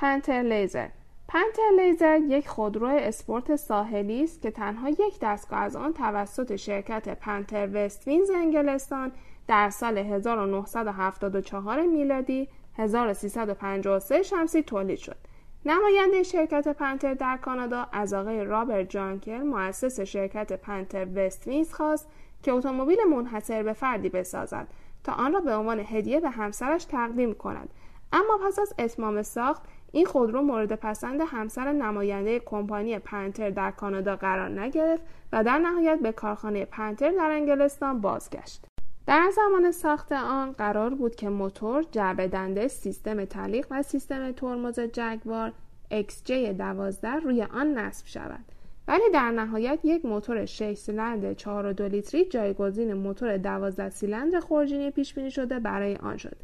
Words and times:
پنتر 0.00 0.42
لیزر 0.42 0.88
پنتر 1.28 1.70
لیزر 1.76 2.18
یک 2.18 2.48
خودرو 2.48 2.86
اسپورت 2.86 3.56
ساحلی 3.56 4.24
است 4.24 4.42
که 4.42 4.50
تنها 4.50 4.88
یک 4.88 5.18
دستگاه 5.22 5.58
از 5.58 5.76
آن 5.76 5.92
توسط 5.92 6.56
شرکت 6.56 7.08
پنتر 7.08 7.68
وستوینز 7.74 8.30
انگلستان 8.30 9.12
در 9.48 9.70
سال 9.70 9.98
1974 9.98 11.86
میلادی 11.86 12.48
1353 12.78 14.22
شمسی 14.22 14.62
تولید 14.62 14.98
شد. 14.98 15.16
نماینده 15.64 16.22
شرکت 16.22 16.68
پنتر 16.68 17.14
در 17.14 17.36
کانادا 17.36 17.86
از 17.92 18.14
آقای 18.14 18.44
رابرت 18.44 18.90
جانکر 18.90 19.38
مؤسس 19.38 20.00
شرکت 20.00 20.52
پنتر 20.52 21.06
وستوینز 21.14 21.72
خواست 21.72 22.08
که 22.42 22.52
اتومبیل 22.52 22.98
منحصر 23.10 23.62
به 23.62 23.72
فردی 23.72 24.08
بسازد 24.08 24.66
تا 25.04 25.12
آن 25.12 25.32
را 25.32 25.40
به 25.40 25.54
عنوان 25.54 25.80
هدیه 25.80 26.20
به 26.20 26.30
همسرش 26.30 26.84
تقدیم 26.84 27.34
کند 27.34 27.68
اما 28.12 28.38
پس 28.46 28.58
از 28.58 28.74
اتمام 28.78 29.22
ساخت 29.22 29.62
این 29.92 30.06
خودرو 30.06 30.42
مورد 30.42 30.72
پسند 30.72 31.20
همسر 31.26 31.72
نماینده 31.72 32.38
کمپانی 32.40 32.98
پنتر 32.98 33.50
در 33.50 33.70
کانادا 33.70 34.16
قرار 34.16 34.60
نگرفت 34.60 35.02
و 35.32 35.44
در 35.44 35.58
نهایت 35.58 35.98
به 36.02 36.12
کارخانه 36.12 36.64
پنتر 36.64 37.10
در 37.10 37.30
انگلستان 37.30 38.00
بازگشت 38.00 38.64
در 39.06 39.30
زمان 39.36 39.72
ساخت 39.72 40.12
آن 40.12 40.52
قرار 40.52 40.94
بود 40.94 41.14
که 41.14 41.28
موتور، 41.28 41.84
جعبه 41.90 42.28
دنده، 42.28 42.68
سیستم 42.68 43.24
تعلیق 43.24 43.66
و 43.70 43.82
سیستم 43.82 44.32
ترمز 44.32 44.80
جگوار 44.80 45.52
XJ12 45.90 47.04
روی 47.24 47.42
آن 47.42 47.78
نصب 47.78 48.06
شود. 48.06 48.44
ولی 48.88 49.10
در 49.14 49.30
نهایت 49.30 49.78
یک 49.84 50.04
موتور 50.04 50.44
6 50.44 50.74
سیلندر 50.74 51.34
4.2 51.34 51.80
لیتری 51.80 52.24
جایگزین 52.24 52.92
موتور 52.92 53.36
12 53.36 53.90
سیلندر 53.90 54.40
خورجینی 54.40 54.90
پیش 54.90 55.14
بینی 55.14 55.30
شده 55.30 55.58
برای 55.58 55.96
آن 55.96 56.16
شد 56.16 56.36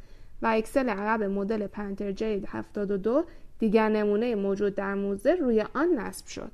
و 0.42 0.46
اکسل 0.46 0.88
عقب 0.88 1.22
مدل 1.22 1.66
پنتر 1.66 2.12
جید 2.12 2.48
72 2.48 3.24
دیگر 3.58 3.88
نمونه 3.88 4.34
موجود 4.34 4.74
در 4.74 4.94
موزه 4.94 5.34
روی 5.34 5.64
آن 5.74 5.88
نصب 5.98 6.26
شد. 6.26 6.52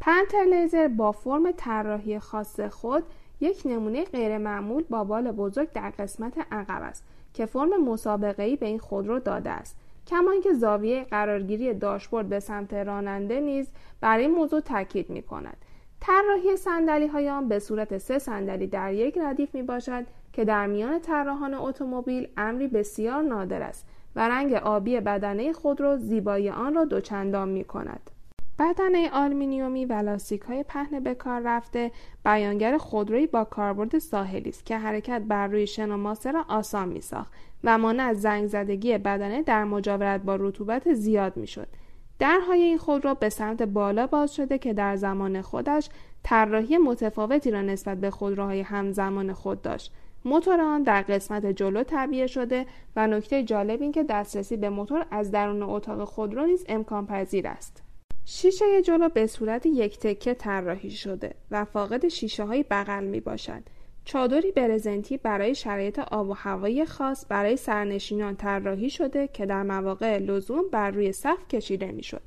پنتر 0.00 0.44
لیزر 0.44 0.88
با 0.88 1.12
فرم 1.12 1.52
طراحی 1.56 2.18
خاص 2.18 2.60
خود 2.60 3.02
یک 3.40 3.62
نمونه 3.64 4.04
غیرمعمول 4.04 4.82
با 4.90 5.04
بال 5.04 5.32
بزرگ 5.32 5.72
در 5.72 5.90
قسمت 5.90 6.46
عقب 6.52 6.82
است 6.82 7.04
که 7.34 7.46
فرم 7.46 7.84
مسابقه‌ای 7.84 8.56
به 8.56 8.66
این 8.66 8.78
خودرو 8.78 9.18
داده 9.18 9.50
است. 9.50 9.76
کما 10.06 10.30
اینکه 10.30 10.52
زاویه 10.52 11.04
قرارگیری 11.04 11.74
داشبورد 11.74 12.28
به 12.28 12.40
سمت 12.40 12.74
راننده 12.74 13.40
نیز 13.40 13.68
بر 14.00 14.18
این 14.18 14.30
موضوع 14.30 14.60
تاکید 14.60 15.10
می 15.10 15.22
کند. 15.22 15.56
طراحی 16.04 16.56
صندلی 16.56 17.06
های 17.06 17.28
آن 17.28 17.48
به 17.48 17.58
صورت 17.58 17.98
سه 17.98 18.18
صندلی 18.18 18.66
در 18.66 18.92
یک 18.92 19.18
ردیف 19.18 19.54
می 19.54 19.62
باشد 19.62 20.06
که 20.32 20.44
در 20.44 20.66
میان 20.66 21.00
طراحان 21.00 21.54
اتومبیل 21.54 22.28
امری 22.36 22.68
بسیار 22.68 23.22
نادر 23.22 23.62
است 23.62 23.86
و 24.16 24.28
رنگ 24.28 24.52
آبی 24.54 25.00
بدنه 25.00 25.52
خودرو 25.52 25.96
زیبایی 25.96 26.50
آن 26.50 26.74
را 26.74 26.84
دوچندان 26.84 27.48
می 27.48 27.64
کند. 27.64 28.10
بدنه 28.58 29.10
آلمینیومی 29.12 29.84
و 29.84 29.92
لاستیک 29.92 30.40
های 30.40 30.62
پهن 30.62 31.00
به 31.00 31.14
کار 31.14 31.40
رفته 31.44 31.90
بیانگر 32.24 32.78
خودروی 32.78 33.26
با 33.26 33.44
کاربرد 33.44 33.98
ساحلی 33.98 34.48
است 34.48 34.66
که 34.66 34.78
حرکت 34.78 35.22
بر 35.28 35.46
روی 35.46 35.66
شن 35.66 35.90
و 35.90 35.96
ماسه 35.96 36.30
را 36.30 36.44
آسان 36.48 36.88
می 36.88 37.00
ساخت 37.00 37.32
و 37.64 37.78
مانع 37.78 38.02
از 38.02 38.20
زنگ 38.20 38.46
زدگی 38.46 38.98
بدنه 38.98 39.42
در 39.42 39.64
مجاورت 39.64 40.22
با 40.22 40.36
رطوبت 40.36 40.92
زیاد 40.94 41.36
می 41.36 41.46
شد. 41.46 41.68
درهای 42.18 42.62
این 42.62 42.78
خودرو 42.78 43.14
به 43.14 43.28
سمت 43.28 43.62
بالا 43.62 44.06
باز 44.06 44.34
شده 44.34 44.58
که 44.58 44.72
در 44.72 44.96
زمان 44.96 45.42
خودش 45.42 45.88
طراحی 46.22 46.78
متفاوتی 46.78 47.50
را 47.50 47.62
نسبت 47.62 47.98
به 47.98 48.10
خودروهای 48.10 48.60
همزمان 48.60 49.32
خود 49.32 49.62
داشت. 49.62 49.92
موتور 50.24 50.60
آن 50.60 50.82
در 50.82 51.02
قسمت 51.02 51.46
جلو 51.46 51.82
تعبیه 51.82 52.26
شده 52.26 52.66
و 52.96 53.06
نکته 53.06 53.42
جالب 53.42 53.82
این 53.82 53.92
که 53.92 54.04
دسترسی 54.04 54.56
به 54.56 54.70
موتور 54.70 55.06
از 55.10 55.30
درون 55.30 55.62
اتاق 55.62 56.04
خودرو 56.04 56.46
نیز 56.46 56.64
امکان 56.68 57.06
پذیر 57.06 57.48
است. 57.48 57.82
شیشه 58.24 58.82
جلو 58.82 59.08
به 59.08 59.26
صورت 59.26 59.66
یک 59.66 59.98
تکه 59.98 60.34
طراحی 60.34 60.90
شده 60.90 61.34
و 61.50 61.64
فاقد 61.64 62.08
شیشه 62.08 62.44
های 62.44 62.64
بغل 62.70 63.04
می 63.04 63.20
باشد. 63.20 63.62
چادری 64.04 64.52
برزنتی 64.52 65.16
برای 65.16 65.54
شرایط 65.54 65.98
آب 65.98 66.28
و 66.28 66.32
هوایی 66.32 66.84
خاص 66.84 67.26
برای 67.28 67.56
سرنشینان 67.56 68.36
طراحی 68.36 68.90
شده 68.90 69.28
که 69.28 69.46
در 69.46 69.62
مواقع 69.62 70.18
لزوم 70.18 70.64
بر 70.72 70.90
روی 70.90 71.12
صف 71.12 71.48
کشیده 71.48 71.92
می 71.92 72.02
شد. 72.02 72.22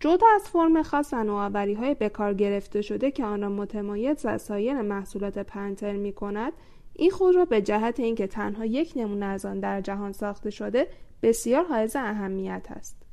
جدا 0.00 0.26
از 0.34 0.48
فرم 0.48 0.82
خاص 0.82 1.12
و 1.12 1.24
نوآوری 1.24 1.74
های 1.74 1.94
به 1.94 2.08
کار 2.08 2.34
گرفته 2.34 2.82
شده 2.82 3.10
که 3.10 3.24
آن 3.24 3.42
را 3.42 3.48
متمایز 3.48 4.20
و 4.24 4.38
سایر 4.38 4.82
محصولات 4.82 5.38
پنتر 5.38 5.92
می 5.92 6.12
کند 6.12 6.52
این 6.94 7.10
خود 7.10 7.36
را 7.36 7.44
به 7.44 7.62
جهت 7.62 8.00
اینکه 8.00 8.26
تنها 8.26 8.64
یک 8.64 8.92
نمونه 8.96 9.26
از 9.26 9.44
آن 9.44 9.60
در 9.60 9.80
جهان 9.80 10.12
ساخته 10.12 10.50
شده 10.50 10.88
بسیار 11.22 11.64
حائز 11.64 11.96
اهمیت 11.96 12.66
است 12.70 13.07